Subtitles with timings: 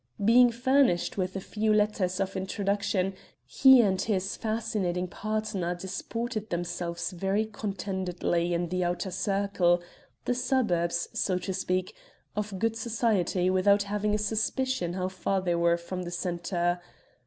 [0.25, 3.13] Being furnished with a few letters of introduction
[3.45, 9.79] he and his fascinating partner disported themselves very contentedly in the outer circle
[10.25, 11.95] the suburbs, so to speak
[12.35, 16.81] of good society without having a suspicion how far they were from the centre.